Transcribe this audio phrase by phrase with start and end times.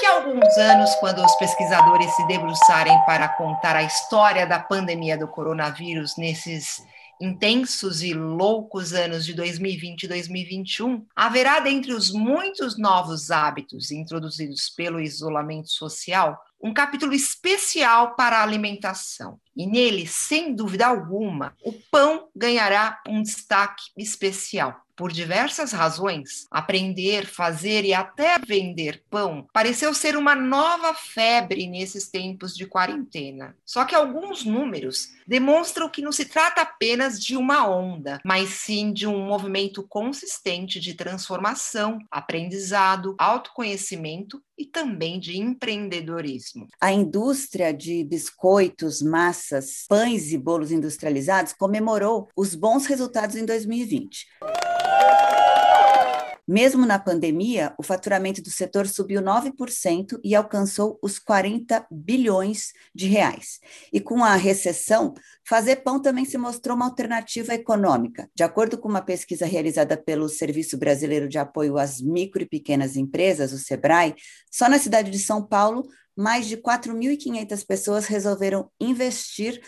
[0.00, 5.18] Daqui a alguns anos, quando os pesquisadores se debruçarem para contar a história da pandemia
[5.18, 6.82] do coronavírus nesses
[7.20, 14.70] intensos e loucos anos de 2020 e 2021, haverá dentre os muitos novos hábitos introduzidos
[14.70, 19.38] pelo isolamento social um capítulo especial para a alimentação.
[19.54, 24.80] E nele, sem dúvida alguma, o pão ganhará um destaque especial.
[25.00, 32.10] Por diversas razões, aprender, fazer e até vender pão pareceu ser uma nova febre nesses
[32.10, 33.56] tempos de quarentena.
[33.64, 38.92] Só que alguns números demonstram que não se trata apenas de uma onda, mas sim
[38.92, 46.68] de um movimento consistente de transformação, aprendizado, autoconhecimento e também de empreendedorismo.
[46.78, 54.26] A indústria de biscoitos, massas, pães e bolos industrializados comemorou os bons resultados em 2020.
[56.50, 63.06] Mesmo na pandemia, o faturamento do setor subiu 9% e alcançou os 40 bilhões de
[63.06, 63.60] reais.
[63.92, 65.14] E com a recessão,
[65.48, 68.28] fazer pão também se mostrou uma alternativa econômica.
[68.34, 72.96] De acordo com uma pesquisa realizada pelo Serviço Brasileiro de Apoio às Micro e Pequenas
[72.96, 74.16] Empresas, o SEBRAE,
[74.50, 79.62] só na cidade de São Paulo, mais de 4.500 pessoas resolveram investir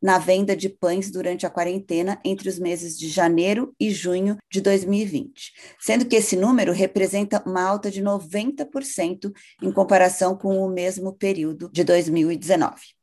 [0.00, 4.60] na venda de pães durante a quarentena entre os meses de janeiro e junho de
[4.60, 9.32] 2020, sendo que esse número representa uma alta de 90%
[9.62, 12.98] em comparação com o mesmo período de 2019.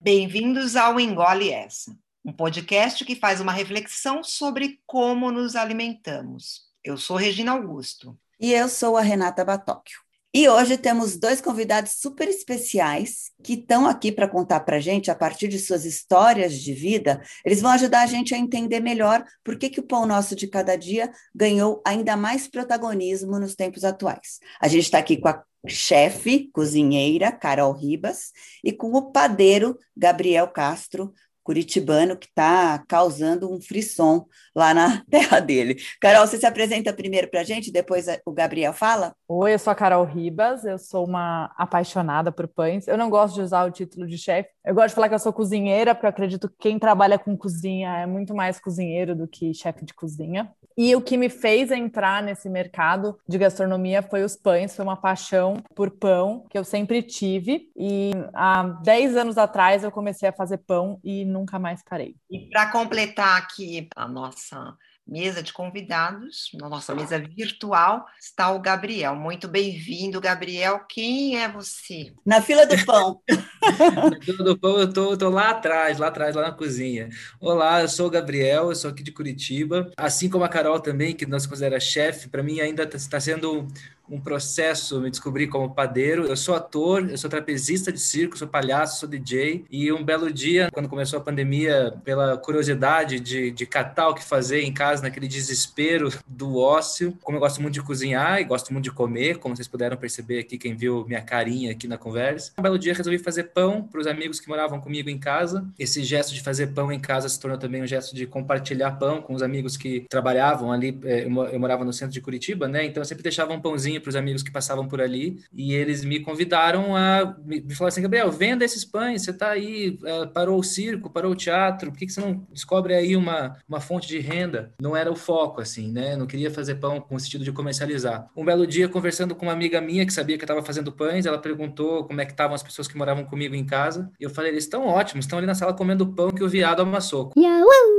[0.00, 6.64] Bem-vindos ao Engole Essa, um podcast que faz uma reflexão sobre como nos alimentamos.
[6.84, 8.14] Eu sou Regina Augusto.
[8.38, 10.03] E eu sou a Renata Batóquio.
[10.36, 15.08] E hoje temos dois convidados super especiais que estão aqui para contar para a gente,
[15.08, 19.24] a partir de suas histórias de vida, eles vão ajudar a gente a entender melhor
[19.44, 23.84] por que, que o pão nosso de cada dia ganhou ainda mais protagonismo nos tempos
[23.84, 24.40] atuais.
[24.60, 28.32] A gente está aqui com a chefe, cozinheira, Carol Ribas,
[28.64, 35.38] e com o padeiro, Gabriel Castro, curitibano que está causando um frisson lá na terra
[35.38, 35.76] dele.
[36.00, 39.14] Carol, você se apresenta primeiro para a gente, depois o Gabriel fala?
[39.28, 42.88] Oi, eu sou a Carol Ribas, eu sou uma apaixonada por pães.
[42.88, 45.18] Eu não gosto de usar o título de chefe, eu gosto de falar que eu
[45.18, 49.28] sou cozinheira, porque eu acredito que quem trabalha com cozinha é muito mais cozinheiro do
[49.28, 50.50] que chefe de cozinha.
[50.76, 54.96] E o que me fez entrar nesse mercado de gastronomia foi os pães, foi uma
[54.96, 57.70] paixão por pão que eu sempre tive.
[57.76, 62.16] E há 10 anos atrás eu comecei a fazer pão e nunca mais parei.
[62.30, 64.76] E para completar aqui a nossa
[65.06, 69.14] mesa de convidados, na nossa mesa virtual, está o Gabriel.
[69.14, 70.80] Muito bem-vindo, Gabriel.
[70.88, 72.12] Quem é você?
[72.24, 73.20] Na fila do pão.
[74.10, 77.10] na fila do pão, eu tô, tô lá atrás, lá atrás, lá na cozinha.
[77.38, 79.90] Olá, eu sou o Gabriel, eu sou aqui de Curitiba.
[79.96, 83.68] Assim como a Carol também, que nós considera chefe, para mim ainda está tá sendo
[84.08, 86.26] um processo, me descobri como padeiro.
[86.26, 89.64] Eu sou ator, eu sou trapezista de circo, sou palhaço, sou DJ.
[89.70, 94.22] E um belo dia, quando começou a pandemia, pela curiosidade de, de catar o que
[94.22, 98.72] fazer em casa, naquele desespero do ócio, como eu gosto muito de cozinhar e gosto
[98.72, 102.52] muito de comer, como vocês puderam perceber aqui, quem viu minha carinha aqui na conversa.
[102.58, 105.66] Um belo dia resolvi fazer pão para os amigos que moravam comigo em casa.
[105.78, 109.22] Esse gesto de fazer pão em casa se tornou também um gesto de compartilhar pão
[109.22, 110.98] com os amigos que trabalhavam ali.
[111.04, 112.84] Eh, eu morava no centro de Curitiba, né?
[112.84, 116.04] Então eu sempre deixava um pãozinho para os amigos que passavam por ali e eles
[116.04, 120.28] me convidaram a me, me falar assim, Gabriel, venda esses pães, você está aí, uh,
[120.28, 123.80] parou o circo, parou o teatro, por que, que você não descobre aí uma, uma
[123.80, 124.72] fonte de renda?
[124.80, 126.16] Não era o foco, assim, né?
[126.16, 128.28] Não queria fazer pão com o sentido de comercializar.
[128.36, 131.26] Um belo dia, conversando com uma amiga minha que sabia que eu estava fazendo pães,
[131.26, 134.30] ela perguntou como é que estavam as pessoas que moravam comigo em casa, e eu
[134.30, 137.30] falei, eles estão ótimos, estão ali na sala comendo pão que o viado amassou.
[137.36, 137.93] Yahoo!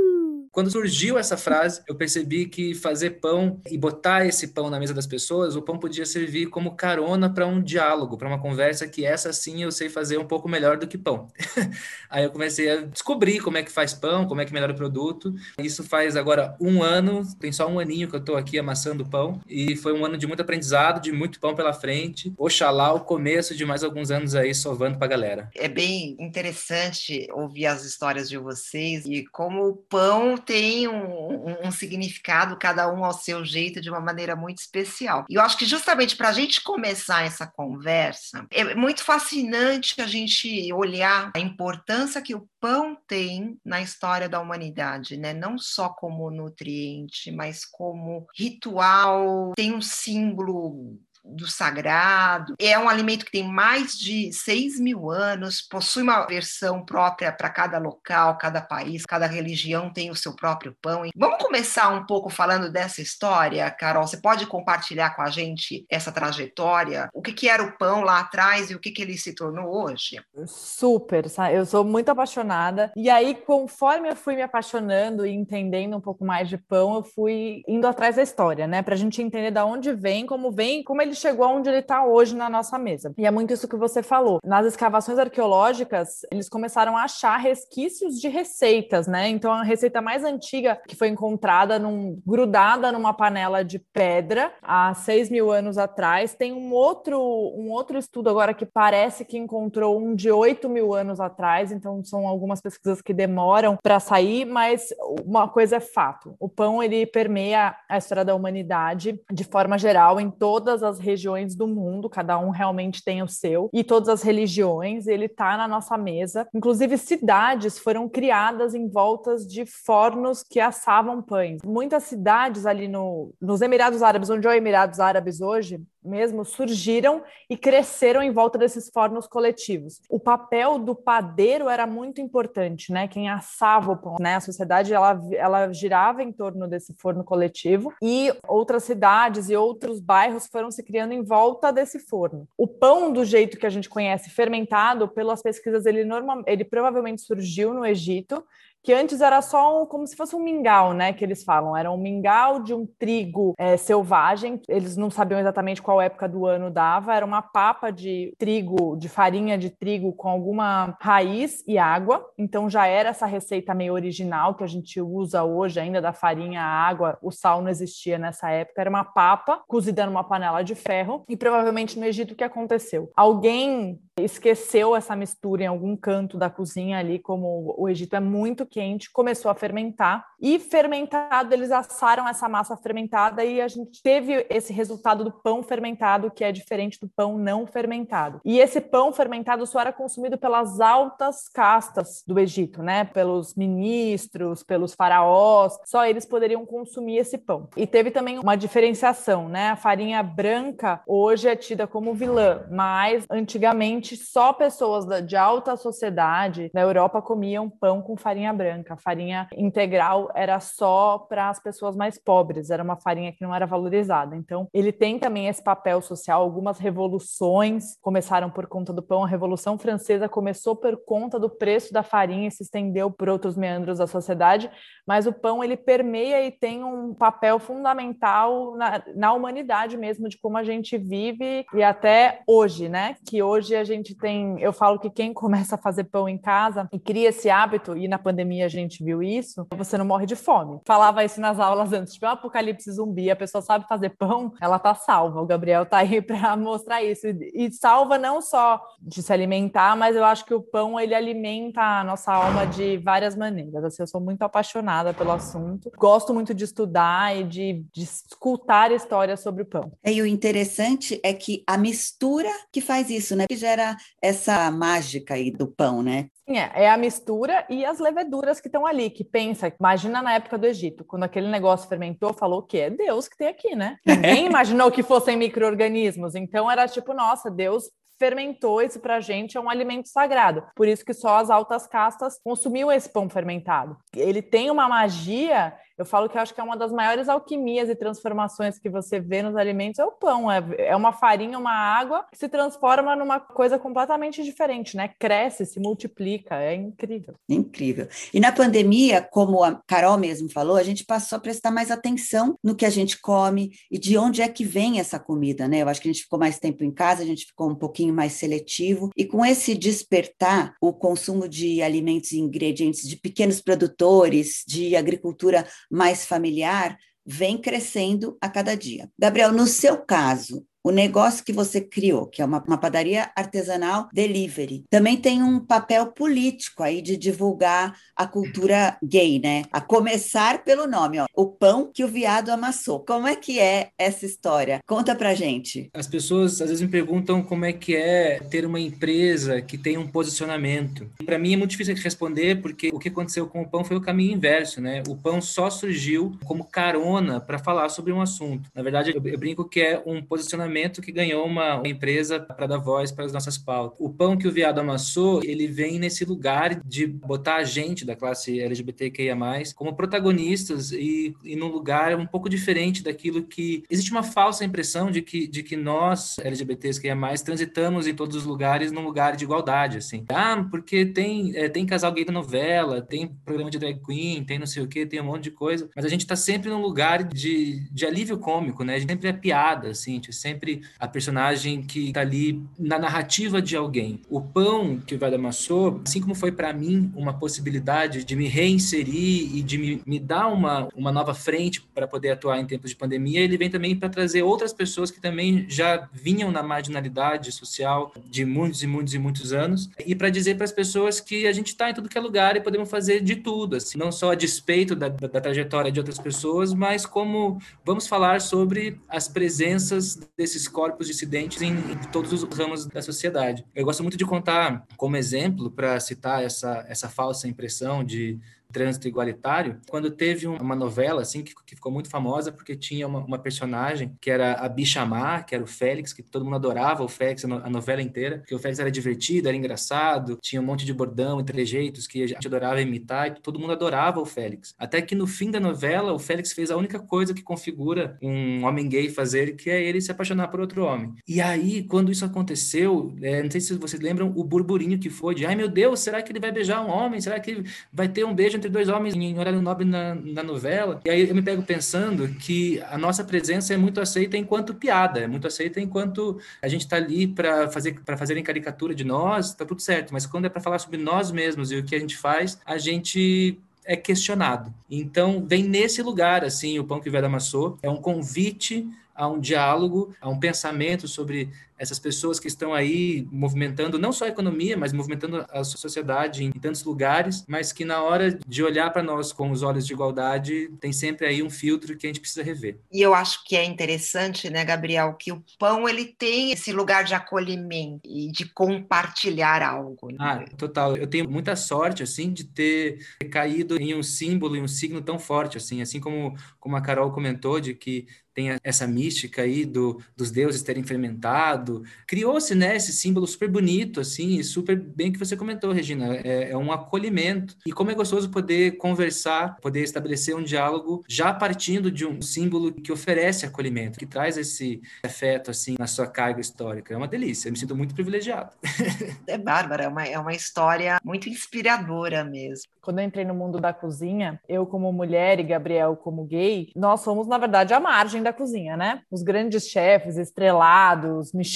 [0.55, 4.93] Quando surgiu essa frase, eu percebi que fazer pão e botar esse pão na mesa
[4.93, 9.05] das pessoas, o pão podia servir como carona para um diálogo, para uma conversa que
[9.05, 11.27] essa sim eu sei fazer um pouco melhor do que pão.
[12.09, 14.77] Aí eu comecei a descobrir como é que faz pão, como é que melhora o
[14.77, 15.35] produto.
[15.59, 19.41] Isso faz agora um ano, tem só um aninho que eu estou aqui amassando pão
[19.49, 22.33] e foi um ano de muito aprendizado, de muito pão pela frente.
[22.37, 25.49] Oxalá o começo de mais alguns anos aí sovando para a galera.
[25.53, 31.71] É bem interessante ouvir as histórias de vocês e como o pão tem um, um,
[31.71, 35.25] significado, cada um ao seu jeito, de uma maneira muito especial.
[35.29, 40.07] E eu acho que justamente para a gente começar essa conversa, é muito fascinante a
[40.07, 45.33] gente olhar a importância que o pão tem na história da humanidade, né?
[45.33, 52.53] Não só como nutriente, mas como ritual, tem um símbolo do sagrado.
[52.59, 57.49] É um alimento que tem mais de 6 mil anos, possui uma versão própria para
[57.49, 61.03] cada local, cada país, cada religião tem o seu próprio pão.
[61.15, 64.05] Vamos começar um pouco falando dessa história, Carol?
[64.05, 67.09] Você pode compartilhar com a gente essa trajetória?
[67.13, 69.83] O que, que era o pão lá atrás e o que, que ele se tornou
[69.83, 70.21] hoje?
[70.45, 72.91] Super, eu sou muito apaixonada.
[72.95, 77.03] E aí, conforme eu fui me apaixonando e entendendo um pouco mais de pão, eu
[77.03, 78.81] fui indo atrás da história, né?
[78.81, 82.05] Para a gente entender de onde vem, como vem, como ele chegou aonde ele está
[82.05, 83.13] hoje na nossa mesa.
[83.17, 84.39] E é muito isso que você falou.
[84.43, 89.29] Nas escavações arqueológicas, eles começaram a achar resquícios de receitas, né?
[89.29, 94.93] Então, a receita mais antiga que foi encontrada num, grudada numa panela de pedra há
[94.93, 96.33] 6 mil anos atrás.
[96.33, 100.93] Tem um outro, um outro estudo agora que parece que encontrou um de 8 mil
[100.93, 104.89] anos atrás, então são algumas pesquisas que demoram para sair, mas
[105.25, 110.19] uma coisa é fato: o pão ele permeia a história da humanidade de forma geral
[110.19, 114.21] em todas as regiões do mundo, cada um realmente tem o seu, e todas as
[114.23, 116.47] religiões, ele está na nossa mesa.
[116.53, 121.61] Inclusive, cidades foram criadas em voltas de fornos que assavam pães.
[121.63, 127.23] Muitas cidades ali no, nos Emirados Árabes, onde é o Emirados Árabes hoje, mesmo surgiram
[127.49, 130.01] e cresceram em volta desses fornos coletivos.
[130.09, 133.07] O papel do padeiro era muito importante, né?
[133.07, 134.35] Quem assava o pão, né?
[134.35, 139.99] A sociedade ela, ela girava em torno desse forno coletivo e outras cidades e outros
[139.99, 142.47] bairros foram se criando em volta desse forno.
[142.57, 147.21] O pão do jeito que a gente conhece, fermentado, pelas pesquisas ele normal, ele provavelmente
[147.21, 148.43] surgiu no Egito
[148.85, 151.11] que antes era só um, como se fosse um mingau, né?
[151.11, 154.61] Que eles falam, era um mingau de um trigo é, selvagem.
[154.69, 157.15] Eles não sabiam exatamente qual época do ano dava.
[157.15, 162.23] Era uma papa de trigo, de farinha de trigo com alguma raiz e água.
[162.37, 166.61] Então já era essa receita meio original que a gente usa hoje ainda da farinha,
[166.61, 167.17] água.
[167.23, 168.81] O sal não existia nessa época.
[168.81, 171.23] Era uma papa cozida numa panela de ferro.
[171.27, 173.11] E provavelmente no Egito o que aconteceu?
[173.15, 178.65] Alguém esqueceu essa mistura em algum canto da cozinha ali, como o Egito é muito
[178.65, 184.45] quente, começou a fermentar e fermentado eles assaram essa massa fermentada e a gente teve
[184.49, 188.39] esse resultado do pão fermentado que é diferente do pão não fermentado.
[188.45, 193.03] E esse pão fermentado só era consumido pelas altas castas do Egito, né?
[193.03, 197.67] Pelos ministros, pelos faraós, só eles poderiam consumir esse pão.
[197.75, 199.71] E teve também uma diferenciação, né?
[199.71, 206.69] A farinha branca hoje é tida como vilã, mas antigamente só pessoas de alta sociedade
[206.73, 208.95] na Europa comiam pão com farinha branca.
[208.95, 213.55] A farinha integral era só para as pessoas mais pobres, era uma farinha que não
[213.55, 214.35] era valorizada.
[214.35, 216.41] Então, ele tem também esse papel social.
[216.41, 219.23] Algumas revoluções começaram por conta do pão.
[219.23, 223.55] A Revolução Francesa começou por conta do preço da farinha e se estendeu por outros
[223.55, 224.69] meandros da sociedade,
[225.07, 230.37] mas o pão ele permeia e tem um papel fundamental na, na humanidade mesmo, de
[230.37, 233.15] como a gente vive e até hoje, né?
[233.25, 236.37] Que hoje a gente gente tem, eu falo que quem começa a fazer pão em
[236.37, 240.25] casa e cria esse hábito, e na pandemia a gente viu isso, você não morre
[240.25, 240.79] de fome.
[240.85, 244.93] Falava isso nas aulas antes, tipo, apocalipse zumbi, a pessoa sabe fazer pão, ela tá
[244.93, 245.41] salva.
[245.41, 247.27] O Gabriel tá aí para mostrar isso.
[247.27, 251.81] E salva não só de se alimentar, mas eu acho que o pão ele alimenta
[251.81, 253.83] a nossa alma de várias maneiras.
[253.83, 258.91] Assim, eu sou muito apaixonada pelo assunto, gosto muito de estudar e de, de escutar
[258.91, 259.91] histórias sobre o pão.
[260.05, 263.45] E o interessante é que a mistura que faz isso, né?
[263.47, 263.84] Que gera
[264.21, 266.27] essa mágica aí do pão, né?
[266.47, 270.33] Sim, é, é a mistura e as leveduras que estão ali, que pensa, imagina na
[270.33, 273.97] época do Egito, quando aquele negócio fermentou, falou que é Deus que tem aqui, né?
[274.05, 279.57] Ninguém imaginou que fossem micro-organismos, então era tipo, nossa, Deus fermentou isso para a gente,
[279.57, 280.63] é um alimento sagrado.
[280.75, 283.97] Por isso que só as altas castas consumiam esse pão fermentado.
[284.15, 287.89] Ele tem uma magia eu falo que eu acho que é uma das maiores alquimias
[287.89, 290.51] e transformações que você vê nos alimentos é o pão.
[290.51, 295.11] É, é uma farinha, uma água que se transforma numa coisa completamente diferente, né?
[295.17, 297.35] Cresce, se multiplica, é incrível.
[297.47, 298.07] Incrível.
[298.33, 302.57] E na pandemia, como a Carol mesmo falou, a gente passou a prestar mais atenção
[302.61, 305.81] no que a gente come e de onde é que vem essa comida, né?
[305.81, 308.04] Eu acho que a gente ficou mais tempo em casa, a gente ficou um pouquinho
[308.11, 314.63] mais seletivo e com esse despertar, o consumo de alimentos e ingredientes de pequenos produtores,
[314.67, 319.09] de agricultura mais familiar vem crescendo a cada dia.
[319.17, 324.07] Gabriel, no seu caso, o negócio que você criou, que é uma, uma, padaria artesanal
[324.13, 329.63] delivery, também tem um papel político aí de divulgar a cultura gay, né?
[329.71, 332.99] A começar pelo nome, ó, o pão que o viado amassou.
[332.99, 334.79] Como é que é essa história?
[334.85, 335.89] Conta pra gente.
[335.91, 339.97] As pessoas às vezes me perguntam como é que é ter uma empresa que tem
[339.97, 341.09] um posicionamento.
[341.25, 343.97] Para mim é muito difícil de responder porque o que aconteceu com o pão foi
[343.97, 345.01] o caminho inverso, né?
[345.07, 348.69] O pão só surgiu como carona para falar sobre um assunto.
[348.75, 352.77] Na verdade, eu, eu brinco que é um posicionamento que ganhou uma, empresa para dar
[352.77, 353.97] voz para as nossas pautas.
[353.99, 358.15] O pão que o viado amassou, ele vem nesse lugar de botar a gente da
[358.15, 359.35] classe LGBTQIA+,
[359.75, 363.83] como protagonistas e, e num lugar um pouco diferente daquilo que...
[363.89, 368.91] Existe uma falsa impressão de que, de que nós, LGBTQIA+, transitamos em todos os lugares
[368.91, 370.25] num lugar de igualdade, assim.
[370.29, 374.59] Ah, porque tem, é, tem casal gay da novela, tem programa de drag queen, tem
[374.59, 376.81] não sei o quê, tem um monte de coisa, mas a gente está sempre num
[376.81, 378.95] lugar de, de alívio cômico, né?
[378.95, 380.33] A gente sempre é piada, assim, a gente é
[380.65, 384.19] sempre a personagem que está ali na narrativa de alguém.
[384.29, 388.47] O pão que o Vada amassou, assim como foi para mim uma possibilidade de me
[388.47, 392.89] reinserir e de me, me dar uma, uma nova frente para poder atuar em tempos
[392.89, 397.51] de pandemia, ele vem também para trazer outras pessoas que também já vinham na marginalidade
[397.51, 401.45] social de muitos e muitos e muitos anos e para dizer para as pessoas que
[401.45, 404.11] a gente está em tudo que é lugar e podemos fazer de tudo, assim, não
[404.11, 408.99] só a despeito da, da, da trajetória de outras pessoas, mas como vamos falar sobre
[409.07, 410.15] as presenças
[410.55, 413.65] desses corpos dissidentes em, em todos os ramos da sociedade.
[413.75, 418.39] Eu gosto muito de contar como exemplo, para citar essa, essa falsa impressão de
[418.75, 423.19] trânsito igualitário, quando teve uma novela assim que, que ficou muito famosa porque tinha uma,
[423.19, 427.07] uma, personagem que era a Bichamar, que era o Félix, que todo mundo adorava o
[427.07, 430.93] Félix a, novela inteira, porque o Félix era divertido, era engraçado, tinha um monte de
[430.93, 434.75] bordão e trejeitos que a gente adorava imitar e todo mundo adorava o Félix.
[434.77, 438.65] Até que no fim da novela, o Félix fez a única coisa que configura um
[438.65, 441.13] homem gay fazer, que é ele se apaixonar por outro homem.
[441.25, 445.33] E aí, quando isso aconteceu, é, não sei se vocês lembram o burburinho que foi
[445.33, 447.21] de, ai meu Deus, será que ele vai beijar um homem?
[447.21, 447.63] Será que
[447.93, 451.01] vai ter um beijo entre dois homens em horário nobre na, na novela.
[451.05, 455.19] E aí eu me pego pensando que a nossa presença é muito aceita enquanto piada,
[455.19, 459.53] é muito aceita enquanto a gente está ali para fazer para fazerem caricatura de nós,
[459.53, 460.13] tá tudo certo.
[460.13, 462.77] Mas quando é para falar sobre nós mesmos e o que a gente faz, a
[462.77, 464.73] gente é questionado.
[464.89, 469.27] Então, vem nesse lugar, assim, o Pão que o Velho amassou, é um convite a
[469.27, 474.29] um diálogo, a um pensamento sobre essas pessoas que estão aí movimentando não só a
[474.29, 479.03] economia, mas movimentando a sociedade em tantos lugares, mas que na hora de olhar para
[479.03, 482.43] nós com os olhos de igualdade, tem sempre aí um filtro que a gente precisa
[482.43, 482.79] rever.
[482.91, 487.03] E eu acho que é interessante, né, Gabriel, que o pão ele tem esse lugar
[487.03, 490.09] de acolhimento e de compartilhar algo.
[490.11, 490.17] Né?
[490.19, 490.95] Ah, total.
[490.95, 492.99] Eu tenho muita sorte assim de ter
[493.31, 497.11] caído em um símbolo e um signo tão forte assim, assim como como a Carol
[497.11, 501.64] comentou de que tem essa mística aí do, dos deuses terem fermentado.
[502.07, 506.15] Criou-se, né, esse símbolo super bonito, assim, e super bem que você comentou, Regina.
[506.23, 507.55] É, é, um acolhimento.
[507.65, 512.71] E como é gostoso poder conversar, poder estabelecer um diálogo já partindo de um símbolo
[512.71, 516.93] que oferece acolhimento, que traz esse afeto, assim, na sua carga histórica.
[516.93, 517.47] É uma delícia.
[517.47, 518.51] Eu me sinto muito privilegiado.
[519.27, 522.69] É bárbara, é uma, é uma história muito inspiradora mesmo.
[522.81, 527.01] Quando eu entrei no mundo da cozinha, eu como mulher e Gabriel como gay, nós
[527.01, 529.01] somos, na verdade, a margem da cozinha, né?
[529.09, 531.54] Os grandes chefes, estrelados, Michelin,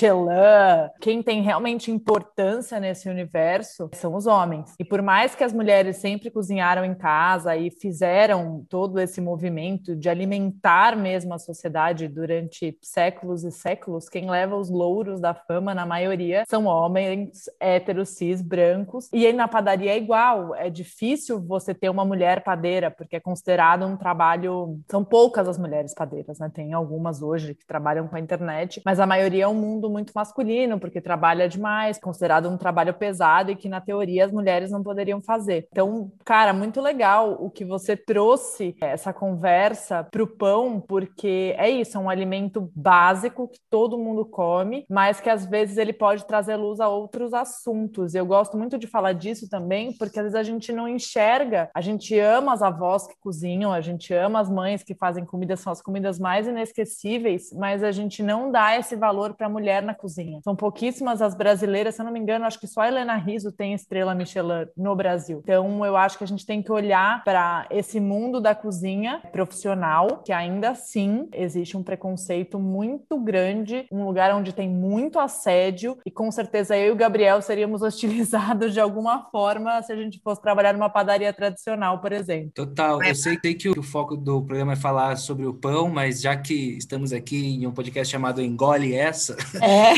[0.99, 4.73] quem tem realmente importância nesse universo são os homens.
[4.79, 9.95] E por mais que as mulheres sempre cozinharam em casa e fizeram todo esse movimento
[9.95, 15.73] de alimentar mesmo a sociedade durante séculos e séculos, quem leva os louros da fama,
[15.73, 19.09] na maioria, são homens héteros, cis, brancos.
[19.11, 23.19] E aí na padaria é igual, é difícil você ter uma mulher padeira, porque é
[23.19, 24.79] considerado um trabalho.
[24.89, 26.49] São poucas as mulheres padeiras, né?
[26.53, 30.13] tem algumas hoje que trabalham com a internet, mas a maioria é um mundo muito
[30.15, 34.83] masculino, porque trabalha demais, considerado um trabalho pesado e que na teoria as mulheres não
[34.83, 35.67] poderiam fazer.
[35.71, 41.69] Então, cara, muito legal o que você trouxe essa conversa para o pão, porque é
[41.69, 46.25] isso, é um alimento básico que todo mundo come, mas que às vezes ele pode
[46.25, 48.13] trazer luz a outros assuntos.
[48.15, 51.81] Eu gosto muito de falar disso também, porque às vezes a gente não enxerga, a
[51.81, 55.71] gente ama as avós que cozinham, a gente ama as mães que fazem comida, são
[55.71, 59.93] as comidas mais inesquecíveis, mas a gente não dá esse valor para a mulher na
[59.93, 60.39] cozinha.
[60.43, 63.51] São pouquíssimas as brasileiras, se eu não me engano, acho que só a Helena Riso
[63.51, 65.41] tem estrela Michelin no Brasil.
[65.43, 70.21] Então, eu acho que a gente tem que olhar para esse mundo da cozinha profissional,
[70.23, 76.11] que ainda assim existe um preconceito muito grande, um lugar onde tem muito assédio, e
[76.11, 80.41] com certeza eu e o Gabriel seríamos hostilizados de alguma forma se a gente fosse
[80.41, 82.51] trabalhar numa padaria tradicional, por exemplo.
[82.53, 83.03] Total.
[83.03, 86.77] Eu sei que o foco do programa é falar sobre o pão, mas já que
[86.77, 89.35] estamos aqui em um podcast chamado Engole Essa,
[89.69, 89.93] é.